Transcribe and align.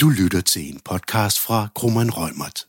Du 0.00 0.08
lytter 0.08 0.40
til 0.40 0.68
en 0.68 0.80
podcast 0.84 1.40
fra 1.40 1.68
Krummeren 1.74 2.10
Rømert. 2.12 2.66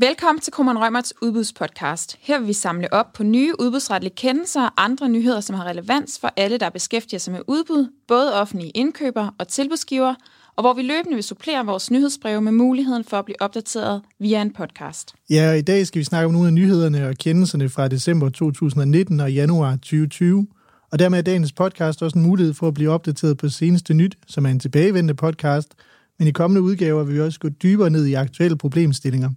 Velkommen 0.00 0.40
til 0.40 0.52
Krummeren 0.52 0.78
Rømerts 0.78 1.14
udbudspodcast. 1.22 2.16
Her 2.20 2.38
vil 2.38 2.48
vi 2.48 2.52
samle 2.52 2.92
op 2.92 3.12
på 3.12 3.22
nye 3.22 3.54
udbudsretlige 3.60 4.14
kendelser 4.16 4.62
og 4.62 4.84
andre 4.84 5.08
nyheder, 5.08 5.40
som 5.40 5.56
har 5.56 5.64
relevans 5.64 6.18
for 6.20 6.32
alle, 6.36 6.58
der 6.58 6.70
beskæftiger 6.70 7.20
sig 7.20 7.32
med 7.32 7.40
udbud, 7.46 7.92
både 8.08 8.34
offentlige 8.40 8.70
indkøbere 8.70 9.30
og 9.38 9.48
tilbudsgiver, 9.48 10.14
og 10.56 10.62
hvor 10.62 10.74
vi 10.74 10.82
løbende 10.82 11.14
vil 11.14 11.24
supplere 11.24 11.66
vores 11.66 11.90
nyhedsbreve 11.90 12.40
med 12.40 12.52
muligheden 12.52 13.04
for 13.04 13.16
at 13.18 13.24
blive 13.24 13.42
opdateret 13.42 14.02
via 14.20 14.42
en 14.42 14.52
podcast. 14.52 15.14
Ja, 15.30 15.50
og 15.50 15.58
i 15.58 15.62
dag 15.62 15.86
skal 15.86 15.98
vi 15.98 16.04
snakke 16.04 16.26
om 16.26 16.32
nogle 16.32 16.48
af 16.48 16.54
nyhederne 16.54 17.08
og 17.08 17.14
kendelserne 17.14 17.68
fra 17.68 17.88
december 17.88 18.28
2019 18.28 19.20
og 19.20 19.32
januar 19.32 19.76
2020. 19.76 20.46
Og 20.92 20.98
dermed 20.98 21.18
er 21.18 21.22
dagens 21.22 21.52
podcast 21.52 22.02
også 22.02 22.18
en 22.18 22.24
mulighed 22.24 22.54
for 22.54 22.68
at 22.68 22.74
blive 22.74 22.90
opdateret 22.90 23.36
på 23.36 23.48
seneste 23.48 23.94
nyt, 23.94 24.18
som 24.26 24.46
er 24.46 24.50
en 24.50 24.60
tilbagevendende 24.60 25.14
podcast, 25.14 25.74
men 26.18 26.28
i 26.28 26.30
kommende 26.30 26.62
udgaver 26.62 27.04
vil 27.04 27.14
vi 27.14 27.20
også 27.20 27.40
gå 27.40 27.48
dybere 27.48 27.90
ned 27.90 28.06
i 28.06 28.14
aktuelle 28.14 28.58
problemstillinger. 28.58 29.30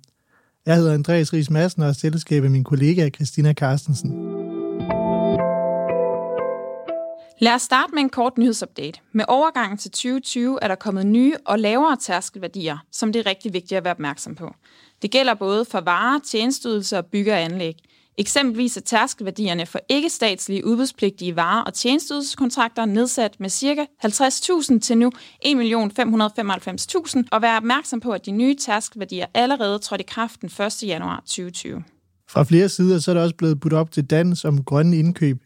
Jeg 0.65 0.75
hedder 0.75 0.93
Andreas 0.93 1.33
Ries 1.33 1.49
Madsen 1.49 1.81
og 1.81 1.89
er 1.89 1.93
selskab 1.93 2.43
af 2.43 2.49
min 2.49 2.63
kollega 2.63 3.09
Christina 3.09 3.53
Carstensen. 3.53 4.11
Lad 7.39 7.53
os 7.53 7.61
starte 7.61 7.93
med 7.93 8.01
en 8.01 8.09
kort 8.09 8.37
nyhedsupdate. 8.37 8.99
Med 9.11 9.25
overgangen 9.27 9.77
til 9.77 9.91
2020 9.91 10.59
er 10.61 10.67
der 10.67 10.75
kommet 10.75 11.05
nye 11.05 11.35
og 11.45 11.59
lavere 11.59 11.97
tærskelværdier, 12.01 12.77
som 12.91 13.13
det 13.13 13.19
er 13.19 13.25
rigtig 13.25 13.53
vigtigt 13.53 13.77
at 13.77 13.83
være 13.83 13.93
opmærksom 13.93 14.35
på. 14.35 14.53
Det 15.01 15.11
gælder 15.11 15.33
både 15.33 15.65
for 15.65 15.81
varer, 15.81 16.19
tjenesteydelser 16.25 16.97
og 16.97 17.05
bygge- 17.05 17.33
og 17.33 17.41
anlæg. 17.41 17.75
Eksempelvis 18.17 18.77
er 18.77 18.81
tærskelværdierne 18.81 19.65
for 19.65 19.79
ikke-statslige 19.89 20.65
udbudspligtige 20.65 21.35
varer 21.35 21.63
og 21.63 21.73
tjenestydelseskontrakter 21.73 22.85
nedsat 22.85 23.39
med 23.39 23.49
ca. 23.49 23.85
50.000 24.05 24.79
til 24.79 24.97
nu 24.97 25.11
1.595.000, 25.45 27.23
og 27.31 27.41
vær 27.41 27.57
opmærksom 27.57 27.99
på, 27.99 28.11
at 28.11 28.25
de 28.25 28.31
nye 28.31 28.55
tærskelværdier 28.55 29.25
allerede 29.33 29.79
trådte 29.79 30.03
i 30.03 30.07
kraft 30.09 30.41
den 30.41 30.49
1. 30.65 30.83
januar 30.83 31.19
2020. 31.19 31.83
Fra 32.29 32.43
flere 32.43 32.69
sider 32.69 32.99
så 32.99 33.11
er 33.11 33.15
der 33.15 33.21
også 33.21 33.35
blevet 33.35 33.59
budt 33.59 33.73
op 33.73 33.91
til 33.91 34.05
dans 34.05 34.45
om 34.45 34.63
grønne 34.63 34.97
indkøb. 34.97 35.37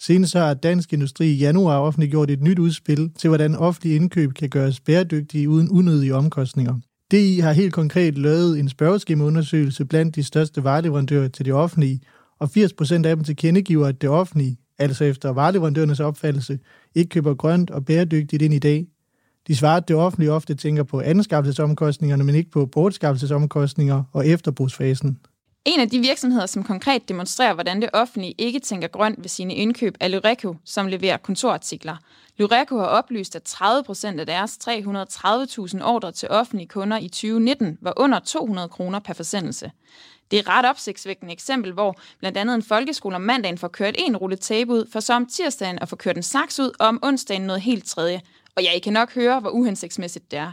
Senest 0.00 0.34
har 0.34 0.54
Dansk 0.54 0.92
Industri 0.92 1.26
i 1.26 1.36
januar 1.36 1.78
offentliggjort 1.78 2.30
et 2.30 2.42
nyt 2.42 2.58
udspil 2.58 3.10
til, 3.18 3.28
hvordan 3.28 3.56
offentlige 3.56 3.96
indkøb 3.96 4.32
kan 4.32 4.48
gøres 4.48 4.80
bæredygtige 4.80 5.48
uden 5.48 5.70
unødige 5.70 6.14
omkostninger. 6.14 6.74
DI 7.10 7.38
har 7.38 7.52
helt 7.52 7.72
konkret 7.72 8.18
lavet 8.18 8.58
en 8.58 8.68
spørgeskemaundersøgelse 8.68 9.84
blandt 9.84 10.16
de 10.16 10.22
største 10.22 10.64
vareleverandører 10.64 11.28
til 11.28 11.44
det 11.44 11.52
offentlige, 11.54 12.00
og 12.38 12.50
80% 12.56 12.94
af 12.94 13.16
dem 13.16 13.24
tilkendegiver, 13.24 13.86
at 13.86 14.02
det 14.02 14.10
offentlige, 14.10 14.56
altså 14.78 15.04
efter 15.04 15.32
vareleverandørernes 15.32 16.00
opfattelse, 16.00 16.58
ikke 16.94 17.08
køber 17.08 17.34
grønt 17.34 17.70
og 17.70 17.84
bæredygtigt 17.84 18.42
ind 18.42 18.54
i 18.54 18.58
dag. 18.58 18.86
De 19.46 19.56
svarer, 19.56 19.76
at 19.76 19.88
det 19.88 19.96
offentlige 19.96 20.32
ofte 20.32 20.54
tænker 20.54 20.82
på 20.82 21.00
anskaffelsesomkostningerne, 21.00 22.24
men 22.24 22.34
ikke 22.34 22.50
på 22.50 22.66
bortskaffelsesomkostninger 22.66 24.02
og 24.12 24.26
efterbrugsfasen. 24.26 25.18
En 25.64 25.80
af 25.80 25.90
de 25.90 25.98
virksomheder, 25.98 26.46
som 26.46 26.64
konkret 26.64 27.08
demonstrerer, 27.08 27.54
hvordan 27.54 27.82
det 27.82 27.90
offentlige 27.92 28.34
ikke 28.38 28.58
tænker 28.58 28.88
grønt 28.88 29.18
ved 29.18 29.28
sine 29.28 29.54
indkøb, 29.54 29.96
er 30.00 30.08
Lureco, 30.08 30.56
som 30.64 30.86
leverer 30.86 31.16
kontorartikler. 31.16 31.96
Lureco 32.36 32.78
har 32.78 32.86
oplyst, 32.86 33.36
at 33.36 33.42
30 33.42 33.84
procent 33.84 34.20
af 34.20 34.26
deres 34.26 34.58
330.000 34.68 35.84
ordre 35.84 36.12
til 36.12 36.28
offentlige 36.30 36.68
kunder 36.68 36.98
i 36.98 37.08
2019 37.08 37.78
var 37.80 37.92
under 37.96 38.18
200 38.18 38.68
kroner 38.68 38.98
per 38.98 39.14
forsendelse. 39.14 39.70
Det 40.30 40.36
er 40.36 40.40
et 40.40 40.48
ret 40.48 40.66
opsigtsvækkende 40.66 41.32
eksempel, 41.32 41.72
hvor 41.72 41.96
blandt 42.18 42.38
andet 42.38 42.54
en 42.54 42.62
folkeskole 42.62 43.16
om 43.16 43.22
mandagen 43.22 43.58
får 43.58 43.68
kørt 43.68 43.94
en 43.98 44.16
rulle 44.16 44.36
tape 44.36 44.72
ud, 44.72 44.90
for 44.92 45.00
så 45.00 45.14
om 45.14 45.26
tirsdagen 45.26 45.78
at 45.78 45.88
få 45.88 45.96
kørt 45.96 46.16
en 46.16 46.22
saks 46.22 46.60
ud, 46.60 46.72
og 46.78 46.86
om 46.86 46.98
onsdagen 47.02 47.42
noget 47.42 47.62
helt 47.62 47.86
tredje. 47.86 48.20
Og 48.56 48.62
ja, 48.62 48.72
I 48.72 48.78
kan 48.78 48.92
nok 48.92 49.14
høre, 49.14 49.40
hvor 49.40 49.50
uhensigtsmæssigt 49.50 50.30
det 50.30 50.38
er. 50.38 50.52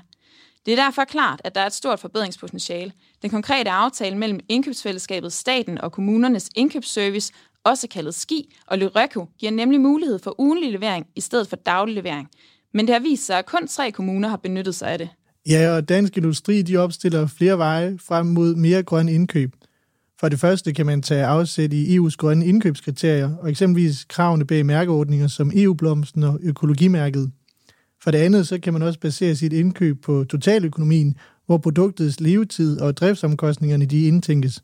Det 0.65 0.71
er 0.71 0.83
derfor 0.83 1.03
klart, 1.03 1.41
at 1.43 1.55
der 1.55 1.61
er 1.61 1.65
et 1.65 1.73
stort 1.73 1.99
forbedringspotentiale. 1.99 2.91
Den 3.21 3.29
konkrete 3.29 3.69
aftale 3.69 4.17
mellem 4.17 4.39
indkøbsfællesskabet 4.49 5.33
Staten 5.33 5.77
og 5.77 5.91
kommunernes 5.91 6.49
indkøbsservice, 6.55 7.33
også 7.63 7.87
kaldet 7.87 8.15
SKI 8.15 8.53
og 8.67 8.77
Lureco, 8.77 9.25
giver 9.39 9.51
nemlig 9.51 9.81
mulighed 9.81 10.19
for 10.19 10.41
ugenlig 10.41 10.71
levering 10.71 11.07
i 11.15 11.21
stedet 11.21 11.47
for 11.47 11.55
daglig 11.55 11.95
levering. 11.95 12.29
Men 12.73 12.87
det 12.87 12.93
har 12.95 12.99
vist 12.99 13.25
sig, 13.25 13.37
at 13.37 13.45
kun 13.45 13.67
tre 13.67 13.91
kommuner 13.91 14.29
har 14.29 14.37
benyttet 14.37 14.75
sig 14.75 14.89
af 14.89 14.97
det. 14.97 15.09
Ja, 15.49 15.75
og 15.75 15.89
Dansk 15.89 16.17
Industri 16.17 16.61
de 16.61 16.77
opstiller 16.77 17.27
flere 17.27 17.57
veje 17.57 17.97
frem 18.07 18.25
mod 18.25 18.55
mere 18.55 18.83
grøn 18.83 19.09
indkøb. 19.09 19.55
For 20.19 20.29
det 20.29 20.39
første 20.39 20.73
kan 20.73 20.85
man 20.85 21.01
tage 21.01 21.25
afsæt 21.25 21.73
i 21.73 21.97
EU's 21.97 22.15
grønne 22.17 22.45
indkøbskriterier, 22.45 23.35
og 23.41 23.49
eksempelvis 23.49 24.05
kravene 24.05 24.45
bag 24.45 24.65
mærkeordninger 24.65 25.27
som 25.27 25.51
EU-blomsten 25.55 26.23
og 26.23 26.39
økologimærket. 26.43 27.31
For 28.03 28.11
det 28.11 28.17
andet, 28.17 28.47
så 28.47 28.59
kan 28.59 28.73
man 28.73 28.81
også 28.81 28.99
basere 28.99 29.35
sit 29.35 29.53
indkøb 29.53 30.01
på 30.01 30.23
totaløkonomien, 30.23 31.17
hvor 31.47 31.57
produktets 31.57 32.19
levetid 32.19 32.81
og 32.81 32.97
driftsomkostningerne 32.97 33.85
de 33.85 34.07
indtænkes. 34.07 34.63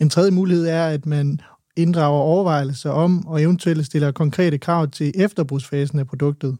En 0.00 0.10
tredje 0.10 0.30
mulighed 0.30 0.66
er, 0.66 0.86
at 0.86 1.06
man 1.06 1.40
inddrager 1.76 2.20
overvejelser 2.20 2.90
om 2.90 3.26
og 3.26 3.42
eventuelt 3.42 3.86
stiller 3.86 4.12
konkrete 4.12 4.58
krav 4.58 4.90
til 4.90 5.12
efterbrugsfasen 5.14 5.98
af 5.98 6.06
produktet. 6.06 6.56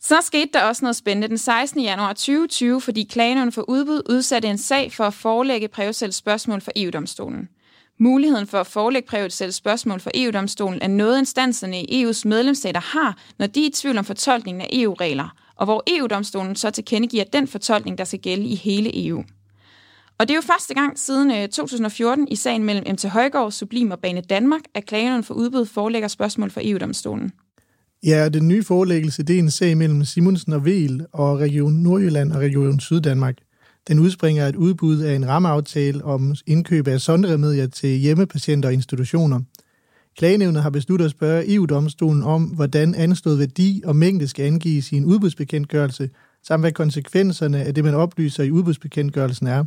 Så 0.00 0.14
skete 0.22 0.50
der 0.54 0.62
også 0.62 0.84
noget 0.84 0.96
spændende 0.96 1.28
den 1.28 1.38
16. 1.38 1.82
januar 1.82 2.12
2020, 2.12 2.80
fordi 2.80 3.02
klagenøven 3.02 3.52
for 3.52 3.64
udbud 3.68 4.02
udsatte 4.10 4.48
en 4.48 4.58
sag 4.58 4.92
for 4.92 5.04
at 5.04 5.14
forelægge 5.14 5.68
Prævesels 5.68 6.16
spørgsmål 6.16 6.60
for 6.60 6.72
EU-domstolen. 6.76 7.48
Muligheden 7.98 8.46
for 8.46 8.60
at 8.60 8.66
forelægge 8.66 9.08
Prævesels 9.08 9.54
spørgsmål 9.54 10.00
for 10.00 10.10
EU-domstolen 10.14 10.82
er 10.82 10.88
noget, 10.88 11.18
instanserne 11.18 11.82
i 11.82 12.04
EU's 12.04 12.22
medlemsstater 12.24 12.80
har, 12.80 13.18
når 13.38 13.46
de 13.46 13.62
er 13.62 13.66
i 13.66 13.70
tvivl 13.70 13.98
om 13.98 14.04
fortolkningen 14.04 14.60
af 14.60 14.68
EU-regler, 14.72 15.36
og 15.56 15.64
hvor 15.64 15.82
EU-domstolen 15.86 16.56
så 16.56 16.70
tilkendegiver 16.70 17.24
den 17.24 17.48
fortolkning, 17.48 17.98
der 17.98 18.04
skal 18.04 18.18
gælde 18.18 18.44
i 18.44 18.54
hele 18.54 19.06
EU. 19.06 19.24
Og 20.18 20.28
det 20.28 20.30
er 20.30 20.36
jo 20.36 20.42
første 20.42 20.74
gang 20.74 20.98
siden 20.98 21.30
øh, 21.30 21.48
2014 21.48 22.28
i 22.30 22.36
sagen 22.36 22.64
mellem 22.64 22.84
MT 22.92 23.04
Højgaard, 23.04 23.52
Sublim 23.52 23.90
og 23.90 23.98
Bane 23.98 24.20
Danmark, 24.20 24.60
at 24.74 24.86
klagenøven 24.86 25.24
for 25.24 25.34
udbud 25.34 25.66
forelægger 25.66 26.08
spørgsmål 26.08 26.50
for 26.50 26.60
EU-domstolen. 26.64 27.32
Ja, 28.06 28.28
den 28.28 28.48
nye 28.48 28.62
forelæggelse 28.62 29.22
det 29.22 29.34
er 29.34 29.38
en 29.38 29.50
sag 29.50 29.76
mellem 29.76 30.04
Simonsen 30.04 30.52
og 30.52 30.64
Vel 30.64 31.06
og 31.12 31.38
Region 31.38 31.72
Nordjylland 31.72 32.32
og 32.32 32.40
Region 32.40 32.80
Syddanmark. 32.80 33.36
Den 33.88 33.98
udspringer 33.98 34.44
af 34.44 34.48
et 34.48 34.56
udbud 34.56 35.00
af 35.00 35.14
en 35.14 35.28
rammeaftale 35.28 36.04
om 36.04 36.34
indkøb 36.46 36.88
af 36.88 37.00
sondremedier 37.00 37.66
til 37.66 37.88
hjemmepatienter 37.88 38.68
og 38.68 38.72
institutioner. 38.72 39.40
Klagenævnet 40.16 40.62
har 40.62 40.70
besluttet 40.70 41.04
at 41.04 41.10
spørge 41.10 41.54
EU-domstolen 41.54 42.22
om, 42.22 42.42
hvordan 42.42 42.94
anstået 42.94 43.38
værdi 43.38 43.82
og 43.84 43.96
mængde 43.96 44.28
skal 44.28 44.46
angives 44.46 44.92
i 44.92 44.96
en 44.96 45.04
udbudsbekendtgørelse, 45.04 46.10
samt 46.42 46.62
hvad 46.62 46.72
konsekvenserne 46.72 47.62
af 47.62 47.74
det, 47.74 47.84
man 47.84 47.94
oplyser 47.94 48.42
i 48.42 48.50
udbudsbekendtgørelsen 48.50 49.46
er. 49.46 49.64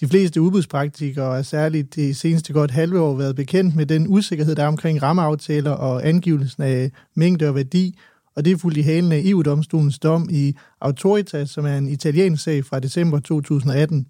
De 0.00 0.08
fleste 0.08 0.40
udbudspraktikere 0.40 1.38
er 1.38 1.42
særligt 1.42 1.94
det 1.94 2.16
seneste 2.16 2.52
godt 2.52 2.70
halve 2.70 3.00
år 3.00 3.16
været 3.16 3.36
bekendt 3.36 3.76
med 3.76 3.86
den 3.86 4.06
usikkerhed, 4.08 4.54
der 4.54 4.62
er 4.62 4.68
omkring 4.68 5.02
rammeaftaler 5.02 5.70
og 5.70 6.08
angivelsen 6.08 6.62
af 6.62 6.90
mængde 7.16 7.48
og 7.48 7.54
værdi, 7.54 7.98
og 8.36 8.44
det 8.44 8.52
er 8.52 8.56
fuldt 8.56 8.76
i 8.76 8.80
halen 8.80 9.12
af 9.12 9.22
EU-domstolens 9.24 9.98
dom 9.98 10.28
i 10.30 10.54
Autoritas, 10.80 11.50
som 11.50 11.66
er 11.66 11.78
en 11.78 11.88
italiensk 11.88 12.42
sag 12.42 12.64
fra 12.64 12.80
december 12.80 13.18
2018. 13.18 14.06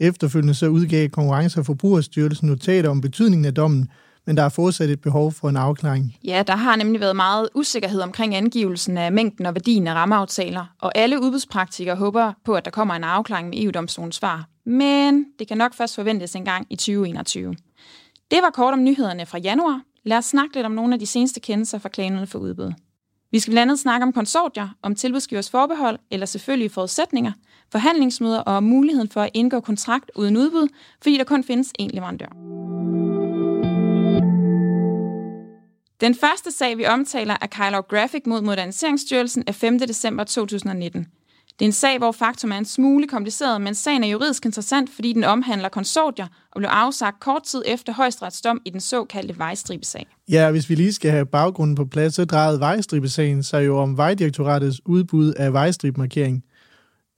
Efterfølgende 0.00 0.54
så 0.54 0.68
udgav 0.68 1.08
Konkurrence- 1.08 1.60
og 1.60 1.66
Forbrugerstyrelsen 1.66 2.48
notater 2.48 2.88
om 2.88 3.00
betydningen 3.00 3.44
af 3.44 3.54
dommen, 3.54 3.88
men 4.26 4.36
der 4.36 4.42
er 4.42 4.48
fortsat 4.48 4.90
et 4.90 5.00
behov 5.00 5.32
for 5.32 5.48
en 5.48 5.56
afklaring. 5.56 6.16
Ja, 6.24 6.42
der 6.46 6.56
har 6.56 6.76
nemlig 6.76 7.00
været 7.00 7.16
meget 7.16 7.48
usikkerhed 7.54 8.00
omkring 8.00 8.34
angivelsen 8.34 8.98
af 8.98 9.12
mængden 9.12 9.46
og 9.46 9.54
værdien 9.54 9.86
af 9.86 9.94
rammeaftaler, 9.94 10.64
og 10.80 10.92
alle 10.94 11.22
udbudspraktikere 11.22 11.96
håber 11.96 12.32
på, 12.44 12.54
at 12.54 12.64
der 12.64 12.70
kommer 12.70 12.94
en 12.94 13.04
afklaring 13.04 13.48
med 13.48 13.62
EU-domstolens 13.62 14.16
svar. 14.16 14.48
Men 14.66 15.26
det 15.38 15.48
kan 15.48 15.58
nok 15.58 15.74
først 15.74 15.94
forventes 15.94 16.36
en 16.36 16.44
gang 16.44 16.66
i 16.70 16.76
2021. 16.76 17.54
Det 18.30 18.38
var 18.42 18.50
kort 18.50 18.74
om 18.74 18.84
nyhederne 18.84 19.26
fra 19.26 19.38
januar. 19.38 19.80
Lad 20.04 20.18
os 20.18 20.24
snakke 20.24 20.54
lidt 20.54 20.66
om 20.66 20.72
nogle 20.72 20.94
af 20.94 20.98
de 20.98 21.06
seneste 21.06 21.40
kendelser 21.40 21.78
fra 21.78 21.88
klagerne 21.88 22.26
for 22.26 22.38
udbud. 22.38 22.72
Vi 23.32 23.38
skal 23.38 23.50
blandt 23.52 23.70
andet 23.70 23.78
snakke 23.78 24.04
om 24.04 24.12
konsortier, 24.12 24.68
om 24.82 24.94
tilbudsgivers 24.94 25.50
forbehold 25.50 25.98
eller 26.10 26.26
selvfølgelige 26.26 26.70
forudsætninger, 26.70 27.32
forhandlingsmøder 27.72 28.40
og 28.40 28.62
muligheden 28.62 29.08
for 29.08 29.20
at 29.20 29.30
indgå 29.34 29.60
kontrakt 29.60 30.10
uden 30.16 30.36
udbud, 30.36 30.68
fordi 31.02 31.18
der 31.18 31.24
kun 31.24 31.44
findes 31.44 31.72
én 31.80 31.88
leverandør. 31.94 33.01
Den 36.02 36.14
første 36.14 36.50
sag, 36.50 36.78
vi 36.78 36.86
omtaler, 36.86 37.36
er 37.40 37.46
Kylor 37.46 37.86
Graphic 37.88 38.22
mod 38.26 38.42
Moderniseringsstyrelsen 38.42 39.44
af 39.46 39.54
5. 39.54 39.78
december 39.78 40.24
2019. 40.24 41.06
Det 41.58 41.64
er 41.64 41.64
en 41.64 41.72
sag, 41.72 41.98
hvor 41.98 42.12
faktum 42.12 42.52
er 42.52 42.58
en 42.58 42.64
smule 42.64 43.08
kompliceret, 43.08 43.60
men 43.60 43.74
sagen 43.74 44.04
er 44.04 44.08
juridisk 44.08 44.44
interessant, 44.44 44.90
fordi 44.90 45.12
den 45.12 45.24
omhandler 45.24 45.68
konsortier 45.68 46.26
og 46.52 46.58
blev 46.58 46.68
afsagt 46.68 47.20
kort 47.20 47.42
tid 47.42 47.62
efter 47.66 47.92
højesteretsdom 47.92 48.60
i 48.64 48.70
den 48.70 48.80
såkaldte 48.80 49.38
vejstribesag. 49.38 50.06
Ja, 50.28 50.50
hvis 50.50 50.70
vi 50.70 50.74
lige 50.74 50.92
skal 50.92 51.10
have 51.10 51.26
baggrunden 51.26 51.76
på 51.76 51.84
plads, 51.84 52.14
så 52.14 52.24
drejede 52.24 52.60
vejstribesagen 52.60 53.42
sig 53.42 53.66
jo 53.66 53.78
om 53.78 53.96
Vejdirektoratets 53.96 54.80
udbud 54.86 55.32
af 55.32 55.52
vejstribmarkering. 55.52 56.44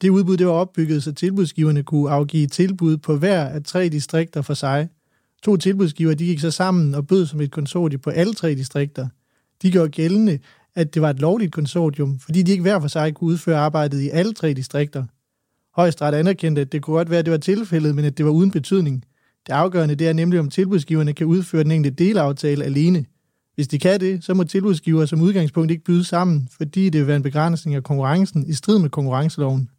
Det 0.03 0.11
udbud 0.11 0.37
det 0.37 0.47
var 0.47 0.53
opbygget, 0.53 1.03
så 1.03 1.13
tilbudsgiverne 1.13 1.83
kunne 1.83 2.11
afgive 2.11 2.47
tilbud 2.47 2.97
på 2.97 3.17
hver 3.17 3.45
af 3.45 3.63
tre 3.63 3.89
distrikter 3.89 4.43
for 4.43 4.55
sig. 4.55 4.89
To 5.45 5.57
tilbudsgiver 5.57 6.15
de 6.15 6.25
gik 6.25 6.41
så 6.41 6.51
sammen 6.51 6.95
og 6.95 7.07
bød 7.07 7.27
som 7.27 7.41
et 7.41 7.51
konsortium 7.51 8.01
på 8.01 8.11
alle 8.11 8.35
tre 8.35 8.55
distrikter. 8.55 9.09
De 9.63 9.71
gjorde 9.71 9.89
gældende, 9.89 10.39
at 10.75 10.95
det 10.95 11.03
var 11.03 11.11
et 11.11 11.21
lovligt 11.21 11.53
konsortium, 11.53 12.19
fordi 12.19 12.43
de 12.43 12.51
ikke 12.51 12.63
hver 12.63 12.81
for 12.81 12.89
sig 12.89 13.15
kunne 13.15 13.29
udføre 13.29 13.59
arbejdet 13.59 14.01
i 14.01 14.09
alle 14.09 14.33
tre 14.33 14.53
distrikter. 14.53 15.05
Højesteret 15.77 16.15
anerkendte, 16.15 16.61
at 16.61 16.73
det 16.73 16.83
kunne 16.83 16.97
godt 16.97 17.11
være, 17.11 17.19
at 17.19 17.25
det 17.25 17.33
var 17.33 17.39
tilfældet, 17.39 17.95
men 17.95 18.05
at 18.05 18.19
det 18.19 18.27
var 18.27 18.33
uden 18.33 18.51
betydning. 18.51 19.05
Det 19.47 19.53
afgørende 19.53 19.95
det 19.95 20.09
er 20.09 20.13
nemlig, 20.13 20.41
om 20.41 20.51
tilbudsgiverne 20.51 21.13
kan 21.13 21.27
udføre 21.27 21.65
den 21.65 21.71
enkelte 21.71 22.05
delaftale 22.05 22.65
alene. 22.65 23.05
Hvis 23.55 23.69
de 23.69 23.79
kan 23.79 24.01
det, 24.01 24.25
så 24.25 24.35
må 24.35 24.45
tilbudsgiver 24.45 25.07
som 25.07 25.21
udgangspunkt 25.21 25.71
ikke 25.71 25.85
byde 25.85 26.05
sammen, 26.05 26.49
fordi 26.57 26.91
det 26.91 27.01
vil 27.01 27.07
være 27.07 27.17
en 27.17 27.23
begrænsning 27.23 27.77
af 27.77 27.83
konkurrencen 27.83 28.47
i 28.47 28.53
strid 28.53 28.79
med 28.79 28.91
konkurrenceloven. 28.91 29.71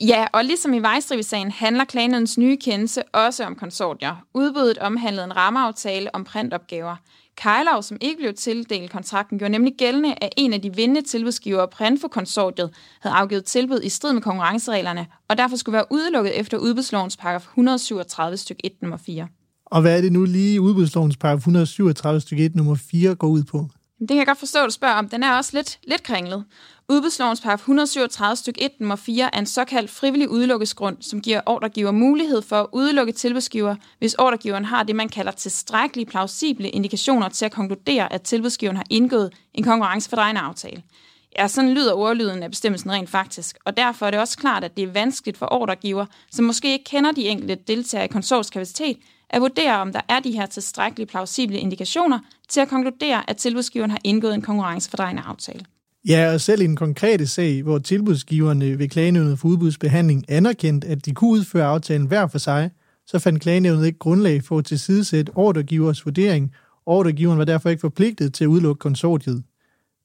Ja, 0.00 0.26
og 0.32 0.44
ligesom 0.44 0.74
i 0.74 0.78
vejstribesagen 0.78 1.50
handler 1.50 1.84
klagenødens 1.84 2.38
nye 2.38 2.56
kendelse 2.56 3.02
også 3.12 3.44
om 3.44 3.54
konsortier. 3.54 4.16
Udbuddet 4.34 4.78
omhandlede 4.78 5.24
en 5.24 5.36
rammeaftale 5.36 6.14
om 6.14 6.24
printopgaver. 6.24 6.96
Kejlov, 7.36 7.82
som 7.82 7.96
ikke 8.00 8.16
blev 8.16 8.34
tildelt 8.34 8.90
kontrakten, 8.90 9.38
gjorde 9.38 9.52
nemlig 9.52 9.74
gældende, 9.78 10.14
at 10.20 10.28
en 10.36 10.52
af 10.52 10.62
de 10.62 10.74
vindende 10.76 11.02
tilbudsgivere, 11.02 11.68
Printfo-konsortiet, 11.68 12.70
havde 13.00 13.16
afgivet 13.16 13.44
tilbud 13.44 13.80
i 13.82 13.88
strid 13.88 14.12
med 14.12 14.22
konkurrencereglerne, 14.22 15.06
og 15.28 15.38
derfor 15.38 15.56
skulle 15.56 15.74
være 15.74 15.86
udelukket 15.90 16.40
efter 16.40 16.58
udbudslovens 16.58 17.16
paragraf 17.16 17.42
137 17.42 18.36
stykke 18.36 18.66
1 18.66 18.72
nummer 18.82 18.96
4. 18.96 19.28
Og 19.66 19.80
hvad 19.80 19.96
er 19.96 20.00
det 20.00 20.12
nu 20.12 20.24
lige 20.24 20.60
udbudslovens 20.60 21.16
paragraf 21.16 21.38
137 21.38 22.20
stykke 22.20 22.44
1 22.44 22.56
nummer 22.56 22.74
4 22.74 23.14
går 23.14 23.28
ud 23.28 23.42
på? 23.42 23.68
Det 24.02 24.08
kan 24.08 24.18
jeg 24.18 24.26
godt 24.26 24.38
forstå, 24.38 24.58
at 24.58 24.66
du 24.66 24.70
spørger 24.70 24.94
om. 24.94 25.08
Den 25.08 25.22
er 25.22 25.36
også 25.36 25.50
lidt, 25.54 25.78
lidt 25.84 26.02
kringlet. 26.02 26.44
Udbudslovens 26.88 27.40
paragraf 27.40 27.58
137 27.58 28.36
stykke 28.36 28.62
1 28.62 28.70
nummer 28.80 28.96
4 28.96 29.34
er 29.34 29.38
en 29.38 29.46
såkaldt 29.46 29.90
frivillig 29.90 30.28
udelukkesgrund, 30.28 30.96
som 31.00 31.20
giver 31.20 31.40
ordregiver 31.46 31.90
mulighed 31.90 32.42
for 32.42 32.56
at 32.56 32.66
udelukke 32.72 33.12
tilbudsgiver, 33.12 33.76
hvis 33.98 34.14
ordregiveren 34.14 34.64
har 34.64 34.82
det, 34.82 34.96
man 34.96 35.08
kalder 35.08 35.32
tilstrækkelige 35.32 36.06
plausible 36.06 36.68
indikationer 36.68 37.28
til 37.28 37.44
at 37.44 37.52
konkludere, 37.52 38.12
at 38.12 38.22
tilbudsgiveren 38.22 38.76
har 38.76 38.86
indgået 38.90 39.32
en 39.54 39.64
konkurrencefordrejende 39.64 40.40
aftale. 40.40 40.82
Ja, 41.38 41.48
sådan 41.48 41.74
lyder 41.74 41.94
ordlyden 41.94 42.42
af 42.42 42.50
bestemmelsen 42.50 42.92
rent 42.92 43.10
faktisk, 43.10 43.58
og 43.64 43.76
derfor 43.76 44.06
er 44.06 44.10
det 44.10 44.20
også 44.20 44.38
klart, 44.38 44.64
at 44.64 44.76
det 44.76 44.84
er 44.84 44.92
vanskeligt 44.92 45.38
for 45.38 45.52
ordregiver, 45.52 46.06
som 46.30 46.44
måske 46.44 46.72
ikke 46.72 46.84
kender 46.84 47.12
de 47.12 47.28
enkelte 47.28 47.54
deltagere 47.54 48.04
i 48.04 48.08
konsortskapacitet, 48.08 48.96
at 49.32 49.40
vurdere, 49.40 49.80
om 49.80 49.92
der 49.92 50.00
er 50.08 50.20
de 50.20 50.32
her 50.32 50.46
tilstrækkelige 50.46 51.06
plausible 51.06 51.58
indikationer 51.58 52.18
til 52.48 52.60
at 52.60 52.68
konkludere, 52.68 53.30
at 53.30 53.36
tilbudsgiveren 53.36 53.90
har 53.90 54.00
indgået 54.04 54.34
en 54.34 54.42
konkurrencefordrejende 54.42 55.22
aftale. 55.22 55.64
Ja, 56.08 56.34
og 56.34 56.40
selv 56.40 56.62
i 56.62 56.64
en 56.64 56.76
konkrete 56.76 57.26
sag, 57.26 57.62
hvor 57.62 57.78
tilbudsgiverne 57.78 58.78
ved 58.78 58.88
klagenævnet 58.88 59.38
for 59.38 59.48
udbudsbehandling 59.48 60.24
anerkendte, 60.28 60.88
at 60.88 61.06
de 61.06 61.14
kunne 61.14 61.30
udføre 61.30 61.66
aftalen 61.66 62.06
hver 62.06 62.26
for 62.26 62.38
sig, 62.38 62.70
så 63.06 63.18
fandt 63.18 63.42
klagenævnet 63.42 63.86
ikke 63.86 63.98
grundlag 63.98 64.44
for 64.44 64.58
at 64.58 64.64
tilsidesætte 64.64 65.32
ordregivers 65.34 66.04
vurdering. 66.04 66.52
Ordregiveren 66.86 67.38
var 67.38 67.44
derfor 67.44 67.68
ikke 67.68 67.80
forpligtet 67.80 68.34
til 68.34 68.44
at 68.44 68.48
udelukke 68.48 68.78
konsortiet. 68.78 69.42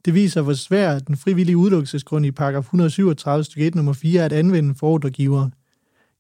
Det 0.06 0.13
viser, 0.13 0.41
hvor 0.41 0.53
svært 0.53 1.07
den 1.07 1.18
frivillige 1.18 1.57
udelukkelsesgrund 1.57 2.25
i 2.25 2.31
paragraf 2.31 2.62
137 2.62 3.44
stykke 3.44 3.68
1 3.68 3.75
nummer 3.75 3.94
4 3.94 4.21
er 4.21 4.25
at 4.25 4.33
anvende 4.33 4.75
for 4.75 4.88
ordregivere. 4.88 5.51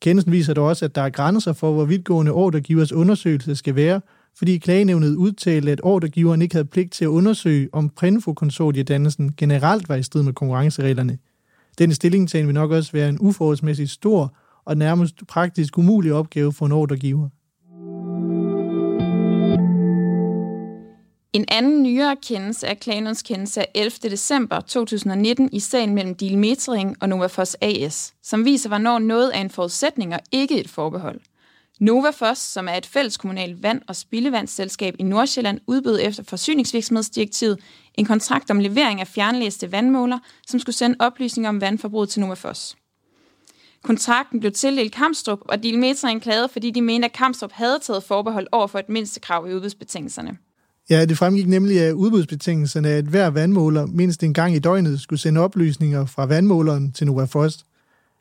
Kendelsen 0.01 0.31
viser 0.31 0.53
dog 0.53 0.67
også, 0.67 0.85
at 0.85 0.95
der 0.95 1.01
er 1.01 1.09
grænser 1.09 1.53
for, 1.53 1.73
hvor 1.73 1.85
vidtgående 1.85 2.31
ordregivers 2.31 2.91
undersøgelse 2.91 3.55
skal 3.55 3.75
være, 3.75 4.01
fordi 4.37 4.57
klagenævnet 4.57 5.15
udtalte, 5.15 5.71
at 5.71 5.81
ordregiveren 5.83 6.41
ikke 6.41 6.55
havde 6.55 6.65
pligt 6.65 6.91
til 6.91 7.05
at 7.05 7.09
undersøge, 7.09 7.69
om 7.73 7.89
Prinfo-konsortiedannelsen 7.89 9.33
generelt 9.37 9.89
var 9.89 9.95
i 9.95 10.03
strid 10.03 10.23
med 10.23 10.33
konkurrencereglerne. 10.33 11.17
Denne 11.77 11.93
stillingtagen 11.93 12.47
vil 12.47 12.53
nok 12.53 12.71
også 12.71 12.91
være 12.91 13.09
en 13.09 13.17
uforholdsmæssigt 13.19 13.89
stor 13.89 14.35
og 14.65 14.77
nærmest 14.77 15.27
praktisk 15.27 15.77
umulig 15.77 16.13
opgave 16.13 16.53
for 16.53 16.65
en 16.65 16.71
ordregiver. 16.71 17.29
En 21.37 21.45
anden 21.47 21.83
nyere 21.83 22.15
kendelse 22.15 22.67
er 22.67 22.73
Klanons 22.73 23.21
kendelse 23.21 23.61
af 23.61 23.71
11. 23.75 23.91
december 23.91 24.59
2019 24.59 25.49
i 25.53 25.59
sagen 25.59 25.95
mellem 25.95 26.15
Deal 26.15 26.37
Metering 26.37 26.97
og 27.01 27.09
Novafos 27.09 27.55
AS, 27.61 28.13
som 28.23 28.45
viser, 28.45 28.69
hvornår 28.69 28.99
noget 28.99 29.31
er 29.35 29.41
en 29.41 29.49
forudsætning 29.49 30.13
og 30.13 30.19
ikke 30.31 30.59
et 30.59 30.69
forbehold. 30.69 31.19
Novafos, 31.79 32.37
som 32.37 32.67
er 32.67 32.73
et 32.73 32.85
fælleskommunalt 32.85 33.63
vand- 33.63 33.81
og 33.87 33.95
spildevandsselskab 33.95 34.95
i 34.99 35.03
Nordsjælland, 35.03 35.59
udbød 35.67 35.99
efter 36.01 36.23
forsyningsvirksomhedsdirektivet 36.23 37.59
en 37.93 38.05
kontrakt 38.05 38.51
om 38.51 38.59
levering 38.59 39.01
af 39.01 39.07
fjernlæste 39.07 39.71
vandmåler, 39.71 40.19
som 40.47 40.59
skulle 40.59 40.75
sende 40.75 40.95
oplysninger 40.99 41.49
om 41.49 41.61
vandforbruget 41.61 42.09
til 42.09 42.21
Novafos. 42.21 42.75
Kontrakten 43.83 44.39
blev 44.39 44.51
tildelt 44.51 44.93
Kamstrup, 44.93 45.39
og 45.41 45.63
Dilmetring 45.63 46.21
klagede, 46.21 46.49
fordi 46.49 46.71
de 46.71 46.81
mente, 46.81 47.05
at 47.05 47.13
Kamstrup 47.13 47.51
havde 47.51 47.79
taget 47.79 48.03
forbehold 48.03 48.47
over 48.51 48.67
for 48.67 48.79
et 48.79 48.89
mindstekrav 48.89 49.47
i 49.49 49.53
udbudsbetingelserne. 49.53 50.37
Ja, 50.89 51.05
det 51.05 51.17
fremgik 51.17 51.47
nemlig 51.47 51.81
af 51.81 51.91
udbudsbetingelserne, 51.91 52.89
at 52.89 53.05
hver 53.05 53.27
vandmåler 53.27 53.85
mindst 53.85 54.23
en 54.23 54.33
gang 54.33 54.55
i 54.55 54.59
døgnet 54.59 54.99
skulle 54.99 55.19
sende 55.19 55.41
oplysninger 55.41 56.05
fra 56.05 56.25
vandmåleren 56.25 56.91
til 56.91 57.07
Nova 57.07 57.23
Frost. 57.23 57.65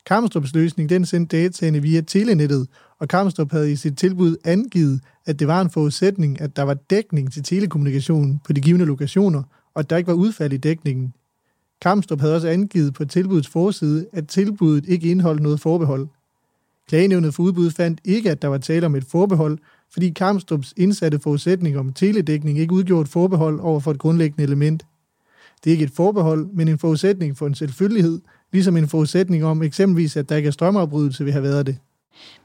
Kamstrups 0.07 0.55
løsning 0.55 0.89
den 0.89 1.07
sendte 1.07 1.37
dataene 1.37 1.83
via 1.83 2.01
telenettet, 2.01 2.69
og 2.99 3.09
Kamstrup 3.09 3.53
havde 3.53 3.73
i 3.73 3.77
sit 3.77 3.99
tilbud 3.99 4.37
angivet, 4.45 5.01
at 5.27 5.39
det 5.39 5.49
var 5.49 5.61
en 5.61 5.71
forudsætning, 5.71 6.41
at 6.41 6.57
der 6.57 6.63
var 6.63 6.75
dækning 6.75 7.33
til 7.33 7.43
telekommunikation 7.43 8.41
på 8.45 8.53
de 8.53 8.61
givende 8.61 8.87
lokationer, 8.87 9.43
og 9.75 9.81
at 9.81 9.91
der 9.91 9.97
ikke 9.97 10.09
var 10.09 10.15
udfald 10.15 10.53
i 10.53 10.57
dækningen. 10.57 11.15
Kamstrup 11.83 12.21
havde 12.21 12.35
også 12.35 12.49
angivet 12.49 12.95
på 12.95 13.05
tilbudets 13.05 13.49
forside, 13.49 14.07
at 14.13 14.29
tilbuddet 14.29 14.89
ikke 14.89 15.11
indeholdt 15.11 15.43
noget 15.43 15.61
forbehold. 15.61 16.09
Klagenævnet 16.89 17.35
for 17.35 17.43
udbud 17.43 17.71
fandt 17.71 18.01
ikke, 18.05 18.31
at 18.31 18.43
der 18.43 18.49
var 18.49 18.59
tale 18.59 18.87
om 18.87 18.95
et 18.95 19.05
forbehold, 19.05 19.59
fordi 19.97 20.11
Kamstrups 20.11 20.75
indsatte 20.77 21.19
forudsætning 21.19 21.79
om 21.79 21.93
teledækning 21.93 22.59
ikke 22.59 22.73
udgjorde 22.73 23.03
et 23.03 23.09
forbehold 23.09 23.61
over 23.61 23.81
for 23.81 23.91
et 23.91 23.99
grundlæggende 23.99 24.43
element. 24.45 24.87
Det 25.65 25.71
er 25.71 25.73
ikke 25.73 25.85
et 25.85 25.91
forbehold, 25.97 26.47
men 26.53 26.69
en 26.69 26.79
forudsætning 26.79 27.37
for 27.37 27.47
en 27.47 27.55
selvfølgelighed, 27.55 28.21
ligesom 28.53 28.77
en 28.77 28.89
forudsætning 28.89 29.45
om 29.45 29.63
eksempelvis, 29.63 30.17
at 30.17 30.29
der 30.29 30.37
ikke 30.37 30.47
er 30.47 30.51
strømafbrydelse 30.51 31.25
vil 31.25 31.33
have 31.33 31.43
været 31.43 31.67
det. 31.67 31.79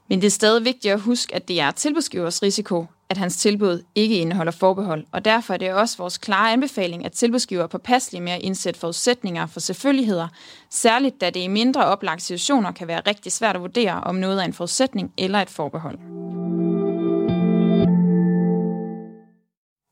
Men 0.10 0.22
det 0.22 0.28
er 0.28 0.32
stadig 0.32 0.66
vigtigt 0.66 0.94
at 0.94 1.00
huske, 1.00 1.36
at 1.36 1.48
det 1.48 1.62
er 1.62 1.72
tilbudsgivers 1.72 2.44
risiko, 2.44 2.86
at 3.10 3.18
hans 3.18 3.38
tilbud 3.38 3.84
ikke 3.96 4.18
indeholder 4.18 4.52
forbehold, 4.52 5.06
og 5.12 5.26
derfor 5.26 5.54
er 5.54 5.58
det 5.58 5.74
også 5.74 5.98
vores 5.98 6.18
klare 6.18 6.54
anbefaling, 6.54 7.06
at 7.06 7.12
tilbudsgiver 7.12 7.64
er 7.64 7.68
påpasselige 7.68 8.22
med 8.24 8.32
at 8.32 8.42
indsætte 8.42 8.80
forudsætninger 8.80 9.46
for 9.46 9.60
selvfølgeligheder, 9.60 10.28
særligt 10.70 11.22
da 11.22 11.30
det 11.30 11.40
i 11.40 11.48
mindre 11.48 11.86
oplagte 11.86 12.26
situationer 12.26 12.72
kan 12.72 12.88
være 12.88 13.02
rigtig 13.08 13.32
svært 13.32 13.56
at 13.56 13.62
vurdere, 13.62 14.02
om 14.02 14.16
noget 14.16 14.40
er 14.40 14.46
en 14.46 14.54
forudsætning 14.54 15.12
eller 15.18 15.40
et 15.40 15.50
forbehold. 15.50 16.00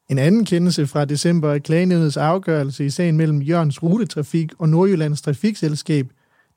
En 0.10 0.18
anden 0.18 0.46
kendelse 0.46 0.88
fra 0.88 1.06
december 1.06 1.54
er 1.54 1.60
klagenævnets 1.60 2.18
afgørelse 2.18 2.86
i 2.86 2.90
sagen 2.90 3.18
mellem 3.18 3.42
Jørgens 3.42 3.84
Rutetrafik 3.84 4.52
og 4.60 4.70
Nordjyllands 4.70 5.22
Trafikselskab. 5.22 6.06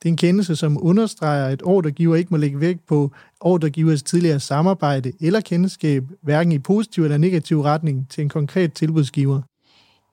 Det 0.03 0.09
er 0.09 0.13
en 0.13 0.17
kendelse, 0.17 0.57
som 0.57 0.79
understreger, 0.81 1.47
at 1.47 1.63
ordregiver 1.65 2.17
ikke 2.17 2.31
må 2.31 2.37
lægge 2.37 2.61
vægt 2.61 2.87
på 2.87 3.11
ordregivers 3.41 4.03
tidligere 4.03 4.41
samarbejde 4.41 5.13
eller 5.21 5.41
kendskab, 5.41 6.05
hverken 6.23 6.53
i 6.53 6.59
positiv 6.59 7.05
eller 7.05 7.19
negativ 7.19 7.61
retning 7.61 8.07
til 8.11 8.23
en 8.23 8.29
konkret 8.29 8.73
tilbudsgiver. 8.73 9.43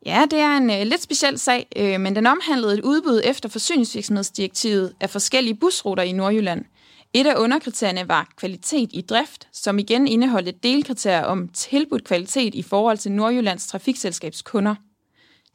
Ja, 0.06 0.26
det 0.32 0.40
er 0.40 0.58
en 0.58 0.70
øh, 0.70 0.82
lidt 0.84 1.02
speciel 1.02 1.40
sag, 1.40 1.68
øh, 1.76 2.00
men 2.00 2.16
den 2.16 2.28
omhandlede 2.28 2.74
et 2.74 2.82
udbud 2.84 3.22
efter 3.24 3.50
forsyningsvirksomhedsdirektivet 3.50 4.94
af 5.00 5.10
forskellige 5.10 5.56
busruter 5.56 6.04
i 6.04 6.12
Nordjylland– 6.12 6.66
et 7.14 7.28
af 7.28 7.36
underkriterierne 7.36 8.08
var 8.08 8.32
kvalitet 8.36 8.90
i 8.94 9.02
drift, 9.02 9.48
som 9.52 9.80
igen 9.80 10.08
indeholdt 10.08 10.48
et 10.48 10.64
delkriterie 10.64 11.26
om 11.26 11.48
tilbudt 11.48 12.04
kvalitet 12.04 12.56
i 12.56 12.62
forhold 12.62 12.98
til 12.98 13.12
Nordjyllands 13.12 13.68
Trafikselskabs 13.68 14.42
kunder. 14.42 14.76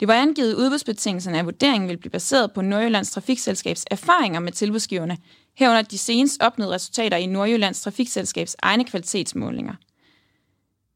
Det 0.00 0.08
var 0.08 0.14
angivet 0.14 0.52
i 0.52 0.54
udbudsbetingelserne, 0.54 1.38
at 1.38 1.44
vurderingen 1.44 1.88
ville 1.88 2.00
blive 2.00 2.10
baseret 2.10 2.52
på 2.52 2.62
Nordjyllands 2.62 3.10
Trafikselskabs 3.10 3.84
erfaringer 3.90 4.40
med 4.40 4.52
tilbudsgiverne, 4.52 5.18
herunder 5.56 5.82
de 5.82 5.98
senest 5.98 6.42
opnåede 6.42 6.74
resultater 6.74 7.16
i 7.16 7.26
Nordjyllands 7.26 7.80
Trafikselskabs 7.80 8.56
egne 8.62 8.84
kvalitetsmålinger. 8.84 9.74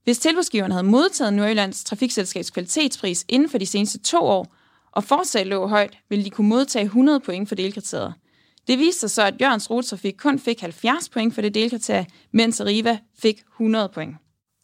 Hvis 0.04 0.18
tilbudsgiveren 0.18 0.72
havde 0.72 0.86
modtaget 0.86 1.32
Nordjyllands 1.32 1.84
Trafikselskabs 1.84 2.50
kvalitetspris 2.50 3.24
inden 3.28 3.48
for 3.48 3.58
de 3.58 3.66
seneste 3.66 3.98
to 3.98 4.18
år, 4.18 4.54
og 4.92 5.04
fortsat 5.04 5.46
lå 5.46 5.66
højt, 5.66 5.98
ville 6.08 6.24
de 6.24 6.30
kunne 6.30 6.48
modtage 6.48 6.84
100 6.84 7.20
point 7.20 7.48
for 7.48 7.54
delkriteriet– 7.54 8.14
det 8.68 8.78
viste 8.78 9.00
sig 9.00 9.10
så, 9.10 9.22
at 9.22 9.34
Jørgens 9.40 9.70
Rutetrafik 9.70 10.14
kun 10.18 10.38
fik 10.38 10.60
70 10.60 11.08
point 11.08 11.34
for 11.34 11.42
det 11.42 11.54
delkriterie, 11.54 12.06
mens 12.32 12.60
Arriva 12.60 12.98
fik 13.18 13.42
100 13.54 13.88
point. 13.94 14.16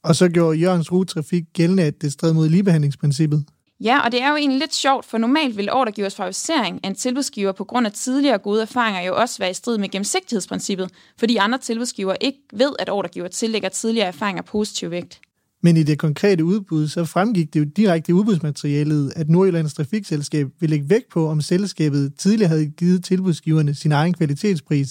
Og 0.04 0.16
så 0.16 0.28
gjorde 0.28 0.58
Jørgens 0.58 0.92
Rutetrafik 0.92 1.44
gældende, 1.52 1.82
at 1.82 2.02
det 2.02 2.12
stred 2.12 2.32
mod 2.32 2.48
ligebehandlingsprincippet. 2.48 3.44
Ja, 3.80 4.00
og 4.04 4.12
det 4.12 4.22
er 4.22 4.30
jo 4.30 4.36
egentlig 4.36 4.58
lidt 4.58 4.74
sjovt, 4.74 5.04
for 5.04 5.18
normalt 5.18 5.56
vil 5.56 5.72
ordregivers 5.72 6.14
favorisering 6.14 6.80
af 6.84 6.88
en 6.88 6.94
tilbudsgiver 6.94 7.52
på 7.52 7.64
grund 7.64 7.86
af 7.86 7.92
tidligere 7.92 8.38
gode 8.38 8.62
erfaringer 8.62 9.00
jo 9.00 9.16
også 9.16 9.38
være 9.38 9.50
i 9.50 9.54
strid 9.54 9.78
med 9.78 9.88
gennemsigtighedsprincippet, 9.88 10.90
fordi 11.18 11.36
andre 11.36 11.58
tilbudsgiver 11.58 12.16
ikke 12.20 12.38
ved, 12.52 12.72
at 12.78 12.90
ordregiver 12.90 13.28
tillægger 13.28 13.68
tidligere 13.68 14.06
erfaringer 14.06 14.42
positiv 14.42 14.90
vægt. 14.90 15.20
Men 15.64 15.76
i 15.76 15.82
det 15.82 15.98
konkrete 15.98 16.44
udbud, 16.44 16.88
så 16.88 17.04
fremgik 17.04 17.54
det 17.54 17.60
jo 17.60 17.64
direkte 17.64 18.10
i 18.10 18.12
udbudsmaterialet, 18.12 19.12
at 19.16 19.28
Nordjyllands 19.28 19.74
Trafikselskab 19.74 20.46
ville 20.60 20.76
lægge 20.76 20.90
vægt 20.90 21.08
på, 21.12 21.28
om 21.28 21.40
selskabet 21.40 22.14
tidligere 22.18 22.48
havde 22.48 22.66
givet 22.66 23.04
tilbudsgiverne 23.04 23.74
sin 23.74 23.92
egen 23.92 24.14
kvalitetspris. 24.14 24.88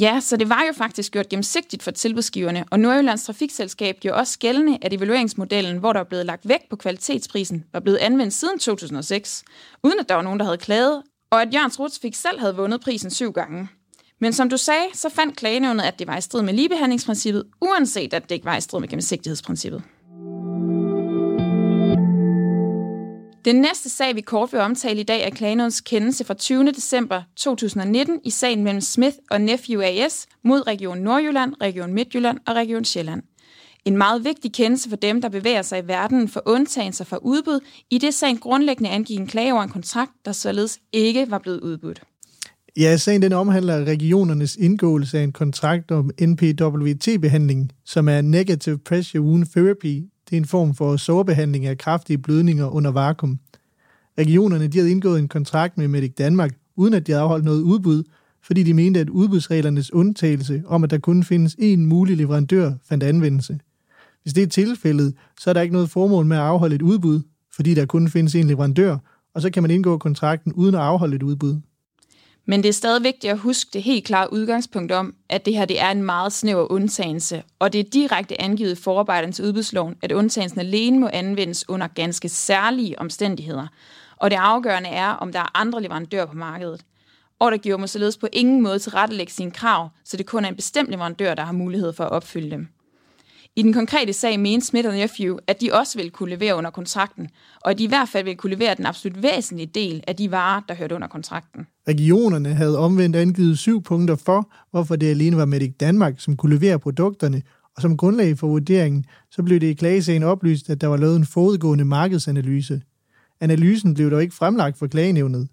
Ja, 0.00 0.20
så 0.20 0.36
det 0.36 0.48
var 0.48 0.62
jo 0.68 0.72
faktisk 0.72 1.12
gjort 1.12 1.28
gennemsigtigt 1.28 1.82
for 1.82 1.90
tilbudsgiverne, 1.90 2.64
og 2.70 2.80
Nordjyllands 2.80 3.24
Trafikselskab 3.24 4.00
gjorde 4.00 4.18
også 4.18 4.38
gældende, 4.38 4.78
at 4.82 4.92
evalueringsmodellen, 4.92 5.78
hvor 5.78 5.92
der 5.92 6.00
var 6.00 6.08
blevet 6.08 6.26
lagt 6.26 6.48
vægt 6.48 6.68
på 6.70 6.76
kvalitetsprisen, 6.76 7.64
var 7.72 7.80
blevet 7.80 7.98
anvendt 7.98 8.34
siden 8.34 8.58
2006, 8.58 9.44
uden 9.84 10.00
at 10.00 10.08
der 10.08 10.14
var 10.14 10.22
nogen, 10.22 10.38
der 10.38 10.44
havde 10.44 10.58
klaget, 10.58 11.02
og 11.30 11.42
at 11.42 11.54
Jørgens 11.54 11.80
Ruts 11.80 11.98
fik 11.98 12.14
selv 12.14 12.40
havde 12.40 12.56
vundet 12.56 12.80
prisen 12.80 13.10
syv 13.10 13.32
gange. 13.32 13.68
Men 14.20 14.32
som 14.32 14.48
du 14.50 14.56
sagde, 14.56 14.86
så 14.94 15.08
fandt 15.08 15.36
klagenævnet, 15.36 15.82
at 15.82 15.98
det 15.98 16.06
var 16.06 16.16
i 16.16 16.20
strid 16.20 16.42
med 16.42 16.54
ligebehandlingsprincippet, 16.54 17.44
uanset 17.60 18.14
at 18.14 18.22
det 18.22 18.34
ikke 18.34 18.44
var 18.44 18.56
i 18.56 18.60
strid 18.60 18.80
med 18.80 18.88
gennemsigtighedsprincippet. 18.88 19.82
Den 23.44 23.56
næste 23.56 23.88
sag, 23.88 24.14
vi 24.16 24.20
kort 24.20 24.52
vil 24.52 24.60
omtale 24.60 25.00
i 25.00 25.02
dag, 25.02 25.22
er 25.22 25.30
klagenævnets 25.30 25.80
kendelse 25.80 26.24
fra 26.24 26.34
20. 26.34 26.66
december 26.66 27.22
2019 27.36 28.20
i 28.24 28.30
sagen 28.30 28.64
mellem 28.64 28.80
Smith 28.80 29.16
og 29.30 29.40
Nephew 29.40 29.82
AS 29.82 30.26
mod 30.42 30.66
Region 30.66 30.98
Nordjylland, 30.98 31.54
Region 31.60 31.94
Midtjylland 31.94 32.38
og 32.46 32.54
Region 32.54 32.84
Sjælland. 32.84 33.22
En 33.84 33.96
meget 33.96 34.24
vigtig 34.24 34.52
kendelse 34.52 34.88
for 34.88 34.96
dem, 34.96 35.20
der 35.22 35.28
bevæger 35.28 35.62
sig 35.62 35.78
i 35.78 35.88
verden 35.88 36.28
for 36.28 36.42
undtagelser 36.46 37.04
fra 37.04 37.18
udbud, 37.22 37.60
i 37.90 37.98
det 37.98 38.14
sagen 38.14 38.38
grundlæggende 38.38 38.90
angik 38.90 39.18
en 39.18 39.26
klage 39.26 39.52
over 39.52 39.62
en 39.62 39.68
kontrakt, 39.68 40.12
der 40.24 40.32
således 40.32 40.78
ikke 40.92 41.30
var 41.30 41.38
blevet 41.38 41.60
udbudt. 41.60 42.02
Ja, 42.78 42.96
sagen 42.96 43.22
den 43.22 43.32
omhandler 43.32 43.84
regionernes 43.84 44.56
indgåelse 44.56 45.18
af 45.18 45.22
en 45.22 45.32
kontrakt 45.32 45.90
om 45.90 46.10
NPWT-behandling, 46.22 47.72
som 47.84 48.08
er 48.08 48.20
Negative 48.20 48.78
Pressure 48.78 49.22
Wound 49.22 49.46
Therapy. 49.46 50.04
Det 50.30 50.32
er 50.32 50.36
en 50.36 50.44
form 50.44 50.74
for 50.74 50.96
sårbehandling 50.96 51.66
af 51.66 51.78
kraftige 51.78 52.18
blødninger 52.18 52.66
under 52.66 52.90
vakuum. 52.90 53.38
Regionerne 54.18 54.66
de 54.66 54.78
havde 54.78 54.90
indgået 54.90 55.18
en 55.18 55.28
kontrakt 55.28 55.78
med 55.78 55.88
Medic 55.88 56.14
Danmark, 56.18 56.54
uden 56.76 56.94
at 56.94 57.06
de 57.06 57.12
havde 57.12 57.22
afholdt 57.22 57.44
noget 57.44 57.62
udbud, 57.62 58.02
fordi 58.42 58.62
de 58.62 58.74
mente, 58.74 59.00
at 59.00 59.10
udbudsreglernes 59.10 59.92
undtagelse 59.92 60.62
om, 60.66 60.84
at 60.84 60.90
der 60.90 60.98
kun 60.98 61.24
findes 61.24 61.54
én 61.54 61.76
mulig 61.76 62.16
leverandør, 62.16 62.72
fandt 62.88 63.04
anvendelse. 63.04 63.58
Hvis 64.22 64.32
det 64.32 64.42
er 64.42 64.46
tilfældet, 64.46 65.14
så 65.40 65.50
er 65.50 65.54
der 65.54 65.60
ikke 65.60 65.74
noget 65.74 65.90
formål 65.90 66.26
med 66.26 66.36
at 66.36 66.42
afholde 66.42 66.74
et 66.74 66.82
udbud, 66.82 67.20
fordi 67.54 67.74
der 67.74 67.86
kun 67.86 68.08
findes 68.08 68.34
én 68.34 68.46
leverandør, 68.46 68.96
og 69.34 69.42
så 69.42 69.50
kan 69.50 69.62
man 69.62 69.70
indgå 69.70 69.98
kontrakten 69.98 70.52
uden 70.52 70.74
at 70.74 70.80
afholde 70.80 71.16
et 71.16 71.22
udbud. 71.22 71.60
Men 72.48 72.62
det 72.62 72.68
er 72.68 72.72
stadig 72.72 73.02
vigtigt 73.02 73.30
at 73.30 73.38
huske 73.38 73.70
det 73.72 73.82
helt 73.82 74.04
klare 74.04 74.32
udgangspunkt 74.32 74.92
om, 74.92 75.14
at 75.28 75.46
det 75.46 75.54
her 75.54 75.64
det 75.64 75.80
er 75.80 75.90
en 75.90 76.02
meget 76.02 76.32
snæver 76.32 76.72
undtagelse, 76.72 77.42
og 77.58 77.72
det 77.72 77.80
er 77.80 77.84
direkte 77.84 78.40
angivet 78.40 78.78
i 78.78 78.82
forarbejderne 78.82 79.32
til 79.32 79.44
udbudsloven, 79.44 79.96
at 80.02 80.12
undtagelsen 80.12 80.60
alene 80.60 80.98
må 80.98 81.08
anvendes 81.12 81.68
under 81.68 81.86
ganske 81.86 82.28
særlige 82.28 82.98
omstændigheder. 82.98 83.66
Og 84.16 84.30
det 84.30 84.36
afgørende 84.36 84.88
er, 84.88 85.08
om 85.08 85.32
der 85.32 85.40
er 85.40 85.58
andre 85.58 85.82
leverandører 85.82 86.26
på 86.26 86.36
markedet. 86.36 86.80
Ordregiver 87.40 87.76
må 87.76 87.86
således 87.86 88.16
på 88.16 88.28
ingen 88.32 88.62
måde 88.62 88.78
tilrettelægge 88.78 89.32
sine 89.32 89.50
krav, 89.50 89.88
så 90.04 90.16
det 90.16 90.26
kun 90.26 90.44
er 90.44 90.48
en 90.48 90.56
bestemt 90.56 90.90
leverandør, 90.90 91.34
der 91.34 91.44
har 91.44 91.52
mulighed 91.52 91.92
for 91.92 92.04
at 92.04 92.10
opfylde 92.10 92.50
dem. 92.50 92.68
I 93.58 93.62
den 93.62 93.72
konkrete 93.72 94.12
sag 94.12 94.40
mente 94.40 94.66
Smith 94.66 94.88
Nephew, 94.88 95.36
at 95.46 95.60
de 95.60 95.72
også 95.72 95.98
ville 95.98 96.10
kunne 96.10 96.30
levere 96.30 96.56
under 96.56 96.70
kontrakten, 96.70 97.28
og 97.60 97.70
at 97.70 97.78
de 97.78 97.84
i 97.84 97.86
hvert 97.86 98.08
fald 98.08 98.24
ville 98.24 98.36
kunne 98.36 98.54
levere 98.54 98.74
den 98.74 98.86
absolut 98.86 99.22
væsentlige 99.22 99.70
del 99.74 100.04
af 100.06 100.16
de 100.16 100.30
varer, 100.30 100.60
der 100.68 100.74
hørte 100.74 100.94
under 100.94 101.08
kontrakten. 101.08 101.66
Regionerne 101.88 102.54
havde 102.54 102.78
omvendt 102.78 103.16
angivet 103.16 103.58
syv 103.58 103.82
punkter 103.82 104.16
for, 104.16 104.52
hvorfor 104.70 104.96
det 104.96 105.06
alene 105.06 105.36
var 105.36 105.44
Medic 105.44 105.74
Danmark, 105.80 106.20
som 106.20 106.36
kunne 106.36 106.54
levere 106.54 106.78
produkterne, 106.78 107.42
og 107.76 107.82
som 107.82 107.96
grundlag 107.96 108.38
for 108.38 108.46
vurderingen, 108.46 109.04
så 109.30 109.42
blev 109.42 109.60
det 109.60 109.66
i 109.66 109.74
klagesagen 109.74 110.22
oplyst, 110.22 110.70
at 110.70 110.80
der 110.80 110.86
var 110.86 110.96
lavet 110.96 111.16
en 111.16 111.26
forudgående 111.26 111.84
markedsanalyse. 111.84 112.82
Analysen 113.40 113.94
blev 113.94 114.10
dog 114.10 114.22
ikke 114.22 114.34
fremlagt 114.34 114.78
for 114.78 114.86
klagenævnet. 114.86 115.48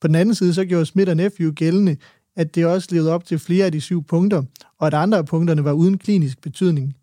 På 0.00 0.08
den 0.08 0.14
anden 0.14 0.34
side 0.34 0.54
så 0.54 0.64
gjorde 0.64 0.86
Smith 0.86 1.12
Nephew 1.12 1.52
gældende, 1.52 1.96
at 2.36 2.54
det 2.54 2.66
også 2.66 2.88
levede 2.90 3.12
op 3.12 3.24
til 3.24 3.38
flere 3.38 3.66
af 3.66 3.72
de 3.72 3.80
syv 3.80 4.04
punkter, 4.04 4.42
og 4.78 4.86
at 4.86 4.94
andre 4.94 5.18
af 5.18 5.26
punkterne 5.26 5.64
var 5.64 5.72
uden 5.72 5.98
klinisk 5.98 6.42
betydning. 6.42 6.94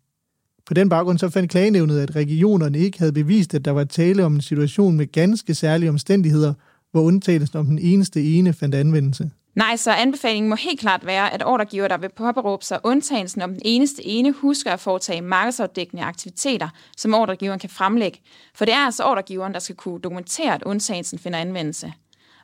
På 0.66 0.74
den 0.74 0.88
baggrund 0.88 1.18
så 1.18 1.30
fandt 1.30 1.50
klagenævnet, 1.50 2.00
at 2.00 2.16
regionerne 2.16 2.78
ikke 2.78 2.98
havde 2.98 3.12
bevist, 3.12 3.54
at 3.54 3.64
der 3.64 3.70
var 3.70 3.84
tale 3.84 4.24
om 4.24 4.34
en 4.34 4.40
situation 4.40 4.96
med 4.96 5.12
ganske 5.12 5.54
særlige 5.54 5.88
omstændigheder, 5.88 6.54
hvor 6.92 7.02
undtagelsen 7.02 7.58
om 7.58 7.66
den 7.66 7.78
eneste 7.78 8.22
ene 8.22 8.52
fandt 8.52 8.74
anvendelse. 8.74 9.30
Nej, 9.54 9.76
så 9.76 9.92
anbefalingen 9.92 10.48
må 10.48 10.56
helt 10.56 10.80
klart 10.80 11.06
være, 11.06 11.34
at 11.34 11.44
ordregiver, 11.46 11.88
der 11.88 11.98
vil 11.98 12.10
påberåbe 12.16 12.64
sig 12.64 12.80
undtagelsen 12.84 13.42
om 13.42 13.50
den 13.50 13.62
eneste 13.64 14.06
ene, 14.06 14.32
husker 14.32 14.70
at 14.70 14.80
foretage 14.80 15.20
markedsafdækkende 15.20 16.02
aktiviteter, 16.02 16.68
som 16.96 17.14
ordregiveren 17.14 17.58
kan 17.58 17.70
fremlægge. 17.70 18.18
For 18.54 18.64
det 18.64 18.74
er 18.74 18.84
altså 18.84 19.04
ordregiveren, 19.04 19.52
der 19.52 19.58
skal 19.58 19.76
kunne 19.76 20.00
dokumentere, 20.00 20.54
at 20.54 20.62
undtagelsen 20.62 21.18
finder 21.18 21.38
anvendelse. 21.38 21.92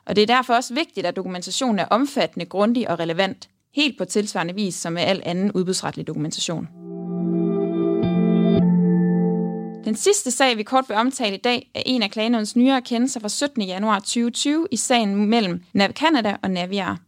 Og 0.05 0.15
det 0.15 0.21
er 0.21 0.35
derfor 0.35 0.53
også 0.53 0.73
vigtigt, 0.73 1.05
at 1.05 1.15
dokumentationen 1.15 1.79
er 1.79 1.85
omfattende, 1.85 2.45
grundig 2.45 2.89
og 2.89 2.99
relevant, 2.99 3.49
helt 3.75 3.97
på 3.97 4.05
tilsvarende 4.05 4.55
vis 4.55 4.75
som 4.75 4.93
med 4.93 5.01
al 5.01 5.21
anden 5.25 5.51
udbudsretlig 5.51 6.07
dokumentation. 6.07 6.82
Den 9.85 9.95
sidste 9.95 10.31
sag, 10.31 10.57
vi 10.57 10.63
kort 10.63 10.85
vil 10.87 10.97
omtale 10.97 11.35
i 11.35 11.39
dag, 11.43 11.71
er 11.75 11.81
en 11.85 12.03
af 12.03 12.11
klagenævnens 12.11 12.55
nyere 12.55 12.81
kendelser 12.81 13.19
fra 13.19 13.29
17. 13.29 13.61
januar 13.61 13.99
2020 13.99 14.67
i 14.71 14.77
sagen 14.77 15.25
mellem 15.25 15.63
Nav 15.73 15.91
Canada 15.91 16.35
og 16.43 16.51
Naviar. 16.51 16.99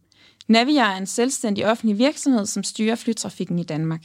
Naviar 0.48 0.92
er 0.92 0.96
en 0.96 1.06
selvstændig 1.06 1.70
offentlig 1.70 1.98
virksomhed, 1.98 2.46
som 2.46 2.62
styrer 2.62 2.94
flytrafikken 2.94 3.58
i 3.58 3.62
Danmark. 3.62 4.00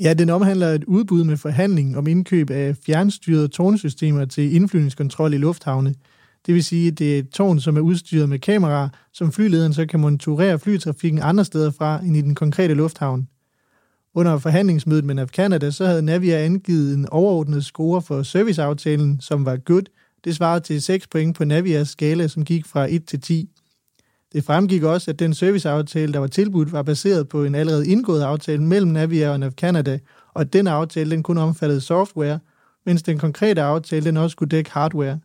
Ja, 0.00 0.14
den 0.14 0.30
omhandler 0.30 0.68
et 0.68 0.84
udbud 0.84 1.24
med 1.24 1.36
forhandling 1.36 1.96
om 1.98 2.06
indkøb 2.06 2.50
af 2.50 2.76
fjernstyrede 2.86 3.48
tårnsystemer 3.48 4.24
til 4.24 4.54
indflyvningskontrol 4.54 5.34
i 5.34 5.38
lufthavne. 5.38 5.94
Det 6.46 6.54
vil 6.54 6.64
sige, 6.64 6.88
at 6.88 6.98
det 6.98 7.14
er 7.14 7.18
et 7.18 7.30
tårn, 7.30 7.60
som 7.60 7.76
er 7.76 7.80
udstyret 7.80 8.28
med 8.28 8.38
kameraer, 8.38 8.88
som 9.12 9.32
flylederen 9.32 9.74
så 9.74 9.86
kan 9.86 10.00
monitorere 10.00 10.58
flytrafikken 10.58 11.22
andre 11.22 11.44
steder 11.44 11.70
fra 11.70 12.00
end 12.00 12.16
i 12.16 12.20
den 12.20 12.34
konkrete 12.34 12.74
lufthavn. 12.74 13.28
Under 14.14 14.38
forhandlingsmødet 14.38 15.04
med 15.04 15.14
NAV 15.14 15.28
Canada, 15.28 15.70
så 15.70 15.86
havde 15.86 16.02
Navia 16.02 16.44
angivet 16.44 16.94
en 16.94 17.08
overordnet 17.08 17.64
score 17.64 18.02
for 18.02 18.22
serviceaftalen, 18.22 19.20
som 19.20 19.46
var 19.46 19.56
good. 19.56 19.82
Det 20.24 20.36
svarede 20.36 20.60
til 20.60 20.82
6 20.82 21.06
point 21.06 21.36
på 21.36 21.44
Navias 21.44 21.88
skala, 21.88 22.28
som 22.28 22.44
gik 22.44 22.66
fra 22.66 22.86
1 22.90 23.04
til 23.06 23.20
10. 23.20 23.48
Det 24.32 24.44
fremgik 24.44 24.82
også, 24.82 25.10
at 25.10 25.18
den 25.18 25.34
serviceaftale, 25.34 26.12
der 26.12 26.18
var 26.18 26.26
tilbudt, 26.26 26.72
var 26.72 26.82
baseret 26.82 27.28
på 27.28 27.44
en 27.44 27.54
allerede 27.54 27.88
indgået 27.88 28.22
aftale 28.22 28.62
mellem 28.62 28.90
Navia 28.90 29.30
og 29.30 29.40
NAV 29.40 29.52
Canada, 29.52 29.98
og 30.34 30.40
at 30.40 30.52
den 30.52 30.66
aftale 30.66 31.10
den 31.10 31.22
kun 31.22 31.38
omfattede 31.38 31.80
software, 31.80 32.38
mens 32.86 33.02
den 33.02 33.18
konkrete 33.18 33.62
aftale 33.62 34.04
den 34.04 34.16
også 34.16 34.32
skulle 34.32 34.50
dække 34.50 34.70
hardware. 34.70 35.20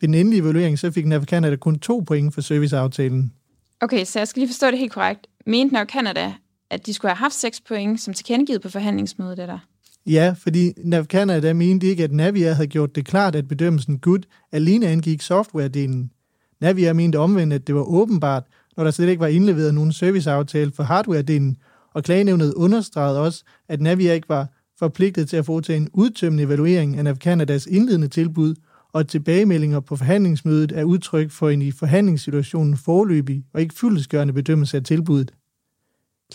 Ved 0.00 0.08
den 0.08 0.14
endelige 0.14 0.42
evaluering 0.42 0.78
så 0.78 0.90
fik 0.90 1.06
NAV 1.06 1.24
Canada 1.24 1.56
kun 1.56 1.78
to 1.78 2.04
point 2.06 2.34
for 2.34 2.40
serviceaftalen. 2.40 3.32
Okay, 3.80 4.04
så 4.04 4.18
jeg 4.18 4.28
skal 4.28 4.40
lige 4.40 4.48
forstå 4.48 4.66
det 4.66 4.78
helt 4.78 4.92
korrekt. 4.92 5.26
Mente 5.46 5.74
NAV 5.74 5.86
Canada, 5.86 6.32
at 6.74 6.86
de 6.86 6.94
skulle 6.94 7.10
have 7.10 7.16
haft 7.16 7.34
6 7.34 7.60
point, 7.60 8.00
som 8.00 8.14
tilkendegivet 8.14 8.62
på 8.62 8.68
forhandlingsmødet, 8.68 9.36
det 9.36 9.48
der? 9.48 9.58
Ja, 10.06 10.34
fordi 10.38 10.72
NAV 10.84 11.04
Canada 11.04 11.52
mente 11.52 11.86
ikke, 11.86 12.04
at 12.04 12.12
Navia 12.12 12.52
havde 12.52 12.68
gjort 12.68 12.94
det 12.94 13.04
klart, 13.06 13.34
at 13.34 13.48
bedømmelsen 13.48 13.98
good 13.98 14.18
alene 14.52 14.86
angik 14.86 15.22
softwaredelen. 15.22 16.10
Navia 16.60 16.92
mente 16.92 17.18
omvendt, 17.18 17.52
at 17.52 17.66
det 17.66 17.74
var 17.74 17.82
åbenbart, 17.82 18.44
når 18.76 18.84
der 18.84 18.90
slet 18.90 19.08
ikke 19.08 19.20
var 19.20 19.26
indleveret 19.26 19.74
nogen 19.74 19.92
serviceaftale 19.92 20.72
for 20.72 20.82
hardwaredelen, 20.82 21.56
og 21.94 22.04
klagenævnet 22.04 22.54
understregede 22.54 23.20
også, 23.20 23.44
at 23.68 23.80
Navia 23.80 24.12
ikke 24.12 24.28
var 24.28 24.48
forpligtet 24.78 25.28
til 25.28 25.36
at 25.36 25.46
foretage 25.46 25.76
en 25.76 25.88
udtømmende 25.92 26.42
evaluering 26.44 26.96
af 26.96 27.04
NAV 27.04 27.16
Canadas 27.16 27.66
indledende 27.66 28.08
tilbud, 28.08 28.54
og 28.92 29.00
at 29.00 29.08
tilbagemeldinger 29.08 29.80
på 29.80 29.96
forhandlingsmødet 29.96 30.72
er 30.72 30.84
udtryk 30.84 31.30
for 31.30 31.50
en 31.50 31.62
i 31.62 31.70
forhandlingssituationen 31.70 32.76
forløbig 32.76 33.44
og 33.52 33.60
ikke 33.60 33.74
fyldesgørende 33.74 34.32
bedømmelse 34.32 34.76
af 34.76 34.84
tilbuddet. 34.84 35.32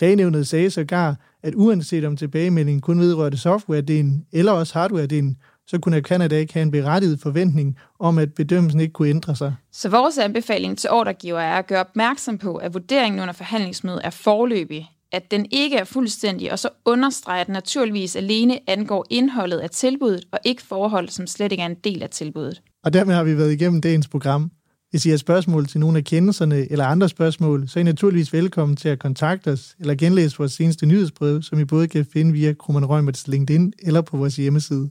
Klagenævnet 0.00 0.48
sagde 0.48 0.70
sågar, 0.70 1.16
at 1.42 1.54
uanset 1.56 2.04
om 2.04 2.16
tilbagemeldingen 2.16 2.80
kun 2.80 3.00
vedrørte 3.00 3.36
software-delen 3.36 4.28
eller 4.32 4.52
også 4.52 4.78
hardware-delen, 4.78 5.34
så 5.66 5.78
kunne 5.78 6.00
Canada 6.00 6.36
ikke 6.36 6.54
have 6.54 6.62
en 6.62 6.70
berettiget 6.70 7.20
forventning 7.20 7.76
om, 7.98 8.18
at 8.18 8.34
bedømmelsen 8.34 8.80
ikke 8.80 8.92
kunne 8.92 9.08
ændre 9.08 9.36
sig. 9.36 9.54
Så 9.72 9.88
vores 9.88 10.18
anbefaling 10.18 10.78
til 10.78 10.90
ordregiver 10.90 11.40
er 11.40 11.58
at 11.58 11.66
gøre 11.66 11.80
opmærksom 11.80 12.38
på, 12.38 12.56
at 12.56 12.74
vurderingen 12.74 13.20
under 13.20 13.32
forhandlingsmødet 13.32 14.00
er 14.04 14.10
forløbig, 14.10 14.90
at 15.12 15.30
den 15.30 15.46
ikke 15.50 15.76
er 15.76 15.84
fuldstændig, 15.84 16.52
og 16.52 16.58
så 16.58 16.68
understreger, 16.84 17.40
at 17.40 17.46
den 17.46 17.52
naturligvis 17.52 18.16
alene 18.16 18.58
angår 18.66 19.06
indholdet 19.10 19.58
af 19.58 19.70
tilbuddet, 19.70 20.24
og 20.32 20.38
ikke 20.44 20.62
forhold, 20.62 21.08
som 21.08 21.26
slet 21.26 21.52
ikke 21.52 21.62
er 21.62 21.66
en 21.66 21.76
del 21.84 22.02
af 22.02 22.10
tilbuddet. 22.10 22.62
Og 22.84 22.92
dermed 22.92 23.14
har 23.14 23.24
vi 23.24 23.36
været 23.36 23.52
igennem 23.52 23.80
dagens 23.80 24.08
program. 24.08 24.50
Hvis 24.90 25.06
I 25.06 25.10
har 25.10 25.16
spørgsmål 25.16 25.66
til 25.66 25.80
nogle 25.80 25.98
af 25.98 26.04
kendelserne 26.04 26.72
eller 26.72 26.86
andre 26.86 27.08
spørgsmål, 27.08 27.68
så 27.68 27.78
er 27.78 27.80
I 27.80 27.84
naturligvis 27.84 28.32
velkommen 28.32 28.76
til 28.76 28.88
at 28.88 28.98
kontakte 28.98 29.52
os 29.52 29.76
eller 29.80 29.94
genlæse 29.94 30.38
vores 30.38 30.52
seneste 30.52 30.86
nyhedsbrev, 30.86 31.42
som 31.42 31.60
I 31.60 31.64
både 31.64 31.88
kan 31.88 32.06
finde 32.12 32.32
via 32.32 32.52
Krummeren 32.52 32.86
Rømerts 32.86 33.28
LinkedIn 33.28 33.72
eller 33.82 34.00
på 34.00 34.16
vores 34.16 34.36
hjemmeside. 34.36 34.90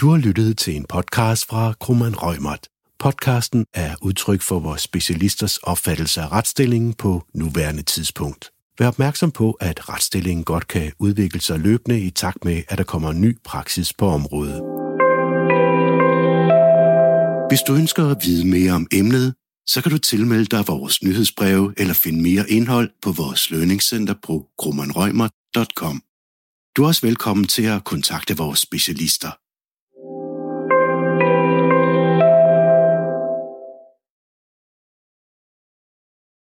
Du 0.00 0.10
har 0.10 0.16
lyttet 0.16 0.58
til 0.58 0.76
en 0.76 0.84
podcast 0.84 1.46
fra 1.46 1.74
Krummeren 1.80 2.14
Rømert. 2.16 2.68
Podcasten 2.98 3.64
er 3.74 3.94
udtryk 4.02 4.40
for 4.40 4.58
vores 4.58 4.80
specialisters 4.80 5.58
opfattelse 5.58 6.20
af 6.20 6.32
retsstillingen 6.32 6.92
på 6.92 7.22
nuværende 7.34 7.82
tidspunkt. 7.82 8.50
Vær 8.78 8.88
opmærksom 8.88 9.30
på, 9.30 9.50
at 9.50 9.88
retsstillingen 9.88 10.44
godt 10.44 10.68
kan 10.68 10.92
udvikle 10.98 11.40
sig 11.40 11.58
løbende 11.58 12.00
i 12.00 12.10
takt 12.10 12.44
med, 12.44 12.62
at 12.68 12.78
der 12.78 12.84
kommer 12.84 13.12
ny 13.12 13.38
praksis 13.44 13.92
på 13.92 14.06
området. 14.06 14.71
Hvis 17.52 17.62
du 17.62 17.74
ønsker 17.74 18.08
at 18.08 18.16
vide 18.24 18.46
mere 18.46 18.72
om 18.72 18.86
emnet, 18.92 19.34
så 19.66 19.82
kan 19.82 19.92
du 19.92 19.98
tilmelde 19.98 20.44
dig 20.44 20.68
vores 20.68 21.02
nyhedsbreve 21.02 21.74
eller 21.76 21.94
finde 21.94 22.22
mere 22.22 22.50
indhold 22.50 22.90
på 23.02 23.12
vores 23.12 23.50
lønningscenter 23.50 24.14
på 24.22 24.46
grummanrøgmer.com. 24.58 26.02
Du 26.76 26.82
er 26.82 26.86
også 26.86 27.06
velkommen 27.06 27.46
til 27.46 27.62
at 27.62 27.84
kontakte 27.84 28.36
vores 28.36 28.58
specialister. 28.58 29.30